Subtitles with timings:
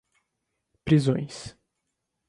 [0.85, 1.55] prisões